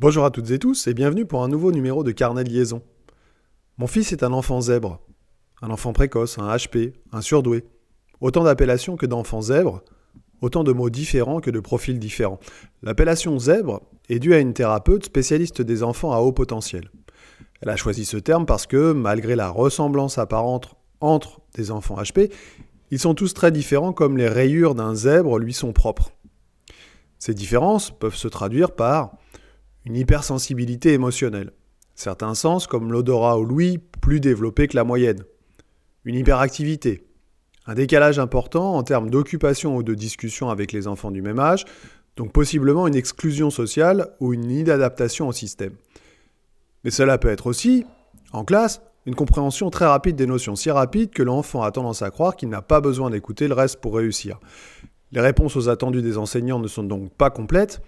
[0.00, 2.82] Bonjour à toutes et tous et bienvenue pour un nouveau numéro de Carnet liaison.
[3.78, 5.00] Mon fils est un enfant zèbre,
[5.60, 7.64] un enfant précoce, un HP, un surdoué.
[8.20, 9.82] Autant d'appellations que d'enfants zèbres,
[10.40, 12.38] autant de mots différents que de profils différents.
[12.84, 16.92] L'appellation zèbre est due à une thérapeute spécialiste des enfants à haut potentiel.
[17.60, 22.30] Elle a choisi ce terme parce que, malgré la ressemblance apparente entre des enfants HP,
[22.92, 26.12] ils sont tous très différents comme les rayures d'un zèbre lui sont propres.
[27.18, 29.16] Ces différences peuvent se traduire par
[29.84, 31.52] une hypersensibilité émotionnelle.
[31.94, 35.24] Certains sens, comme l'odorat ou l'ouïe, plus développés que la moyenne.
[36.04, 37.04] Une hyperactivité.
[37.66, 41.64] Un décalage important en termes d'occupation ou de discussion avec les enfants du même âge,
[42.16, 45.74] donc possiblement une exclusion sociale ou une inadaptation au système.
[46.84, 47.84] Mais cela peut être aussi,
[48.32, 52.10] en classe, une compréhension très rapide des notions, si rapide que l'enfant a tendance à
[52.10, 54.38] croire qu'il n'a pas besoin d'écouter le reste pour réussir.
[55.12, 57.80] Les réponses aux attendus des enseignants ne sont donc pas complètes,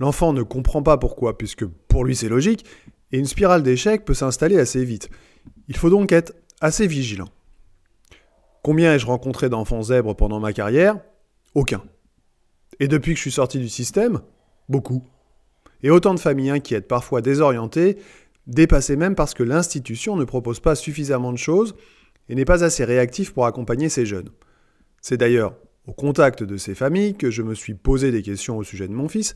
[0.00, 2.64] L'enfant ne comprend pas pourquoi, puisque pour lui c'est logique,
[3.12, 5.10] et une spirale d'échec peut s'installer assez vite.
[5.68, 7.28] Il faut donc être assez vigilant.
[8.62, 10.98] Combien ai-je rencontré d'enfants zèbres pendant ma carrière?
[11.54, 11.82] Aucun.
[12.78, 14.20] Et depuis que je suis sorti du système
[14.68, 15.04] Beaucoup.
[15.82, 17.98] Et autant de familles inquiètes, parfois désorientées,
[18.46, 21.74] dépassées même parce que l'institution ne propose pas suffisamment de choses
[22.28, 24.28] et n'est pas assez réactive pour accompagner ces jeunes.
[25.02, 25.56] C'est d'ailleurs
[25.86, 28.92] au contact de ces familles que je me suis posé des questions au sujet de
[28.92, 29.34] mon fils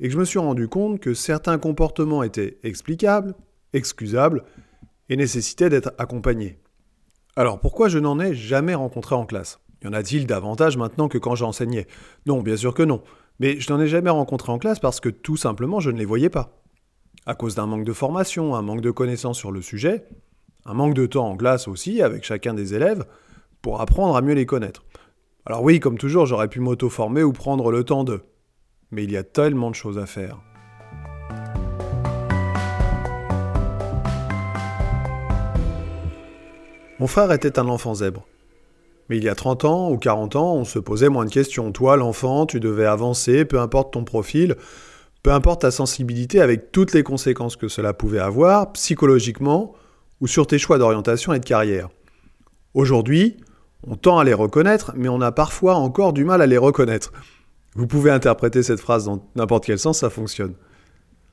[0.00, 3.34] et que je me suis rendu compte que certains comportements étaient explicables,
[3.72, 4.44] excusables,
[5.08, 6.58] et nécessitaient d'être accompagnés.
[7.36, 9.60] Alors pourquoi je n'en ai jamais rencontré en classe?
[9.82, 11.86] Y en a-t-il davantage maintenant que quand j'enseignais?
[12.24, 13.02] Non, bien sûr que non.
[13.38, 16.06] Mais je n'en ai jamais rencontré en classe parce que tout simplement je ne les
[16.06, 16.62] voyais pas.
[17.26, 20.04] À cause d'un manque de formation, un manque de connaissances sur le sujet,
[20.64, 23.04] un manque de temps en classe aussi avec chacun des élèves
[23.62, 24.84] pour apprendre à mieux les connaître.
[25.44, 28.22] Alors oui, comme toujours, j'aurais pu m'auto-former ou prendre le temps de
[28.90, 30.38] mais il y a tellement de choses à faire.
[36.98, 38.26] Mon frère était un enfant zèbre.
[39.08, 41.70] Mais il y a 30 ans ou 40 ans, on se posait moins de questions.
[41.70, 44.56] Toi, l'enfant, tu devais avancer, peu importe ton profil,
[45.22, 49.74] peu importe ta sensibilité, avec toutes les conséquences que cela pouvait avoir, psychologiquement,
[50.20, 51.88] ou sur tes choix d'orientation et de carrière.
[52.74, 53.36] Aujourd'hui,
[53.86, 57.12] on tend à les reconnaître, mais on a parfois encore du mal à les reconnaître.
[57.76, 60.54] Vous pouvez interpréter cette phrase dans n'importe quel sens, ça fonctionne.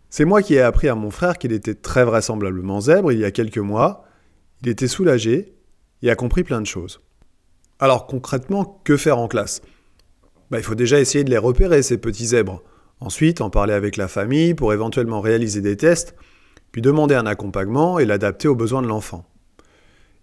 [0.10, 3.26] C'est moi qui ai appris à mon frère qu'il était très vraisemblablement zèbre il y
[3.26, 4.04] a quelques mois.
[4.62, 5.56] Il était soulagé
[6.02, 7.00] et a compris plein de choses.
[7.80, 9.62] Alors concrètement, que faire en classe?
[10.52, 12.62] Bah, Il faut déjà essayer de les repérer, ces petits zèbres.
[13.00, 16.14] Ensuite, en parler avec la famille pour éventuellement réaliser des tests,
[16.74, 19.26] puis demander un accompagnement et l'adapter aux besoins de l'enfant.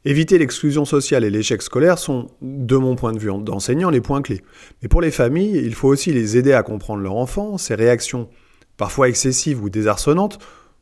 [0.06, 4.22] Éviter l'exclusion sociale et l'échec scolaire sont, de mon point de vue d'enseignant, les points
[4.22, 4.42] clés.
[4.80, 8.30] Mais pour les familles, il faut aussi les aider à comprendre leur enfant, ses réactions
[8.78, 10.38] parfois excessives ou désarçonnantes,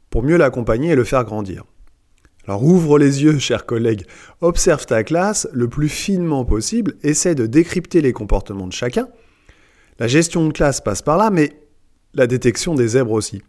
[0.08, 1.64] pour mieux l'accompagner et le faire grandir.
[2.46, 4.04] Alors ouvre les yeux, chers collègues,
[4.40, 9.08] observe ta classe le plus finement possible, essaie de décrypter les comportements de chacun.
[9.98, 11.54] La gestion de classe passe par là, mais
[12.14, 13.42] la détection des zèbres aussi.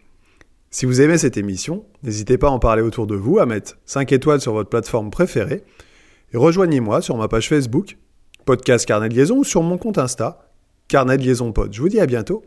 [0.72, 3.78] Si vous aimez cette émission, n'hésitez pas à en parler autour de vous, à mettre
[3.86, 5.64] 5 étoiles sur votre plateforme préférée,
[6.32, 7.98] et rejoignez-moi sur ma page Facebook,
[8.46, 10.52] podcast Carnet Liaison, ou sur mon compte Insta,
[10.88, 11.74] Carnet de Liaison Pod.
[11.74, 12.44] Je vous dis à bientôt,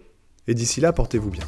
[0.46, 1.44] et d'ici là, portez-vous bien.